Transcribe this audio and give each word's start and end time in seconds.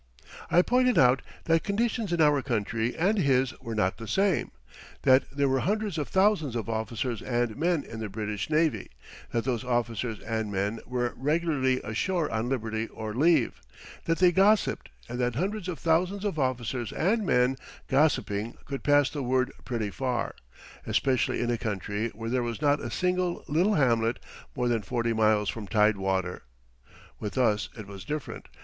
I 0.49 0.63
pointed 0.63 0.97
out 0.97 1.21
that 1.43 1.63
conditions 1.63 2.11
in 2.11 2.21
our 2.21 2.41
country 2.41 2.95
and 2.97 3.19
his 3.19 3.53
were 3.61 3.75
not 3.75 3.97
the 3.99 4.07
same. 4.07 4.49
That 5.03 5.25
there 5.29 5.47
were 5.47 5.59
hundreds 5.59 5.99
of 5.99 6.07
thousands 6.07 6.55
of 6.55 6.67
officers 6.67 7.21
and 7.21 7.55
men 7.55 7.83
in 7.83 7.99
the 7.99 8.09
British 8.09 8.49
navy; 8.49 8.89
that 9.31 9.43
those 9.43 9.63
officers 9.63 10.19
and 10.21 10.51
men 10.51 10.79
were 10.87 11.13
regularly 11.15 11.81
ashore 11.83 12.31
on 12.31 12.49
liberty 12.49 12.87
or 12.87 13.13
leave; 13.13 13.61
that 14.05 14.17
they 14.17 14.31
gossiped, 14.31 14.89
and 15.07 15.19
that 15.19 15.35
hundreds 15.35 15.67
of 15.67 15.77
thousands 15.77 16.25
of 16.25 16.39
officers 16.39 16.91
and 16.91 17.23
men 17.23 17.55
gossiping 17.87 18.57
could 18.65 18.81
pass 18.81 19.07
the 19.11 19.21
word 19.21 19.51
pretty 19.65 19.91
far, 19.91 20.33
especially 20.87 21.41
in 21.41 21.51
a 21.51 21.59
country 21.59 22.09
where 22.15 22.31
there 22.31 22.41
was 22.41 22.59
not 22.59 22.79
a 22.81 22.89
single 22.89 23.43
little 23.47 23.75
hamlet 23.75 24.17
more 24.55 24.67
than 24.67 24.81
40 24.81 25.13
miles 25.13 25.47
from 25.49 25.67
tide 25.67 25.97
water. 25.97 26.41
With 27.19 27.37
us 27.37 27.69
it 27.77 27.85
was 27.85 28.03
different. 28.03 28.47